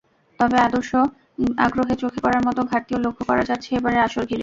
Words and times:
তবে 0.39 0.57
দর্শক–আগ্রহে 0.69 1.95
চোখে 2.01 2.19
পড়ার 2.23 2.43
মতো 2.47 2.61
ঘাটতিও 2.71 3.03
লক্ষ 3.05 3.19
করা 3.29 3.43
যাচ্ছে 3.49 3.69
এবারের 3.77 4.05
আসর 4.07 4.23
ঘিরে। 4.23 4.39